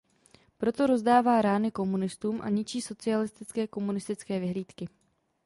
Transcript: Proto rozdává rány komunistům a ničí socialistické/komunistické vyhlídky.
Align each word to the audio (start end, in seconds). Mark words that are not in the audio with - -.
Proto 0.57 0.87
rozdává 0.87 1.41
rány 1.41 1.71
komunistům 1.71 2.41
a 2.41 2.49
ničí 2.49 2.81
socialistické/komunistické 2.81 4.39
vyhlídky. 4.39 4.89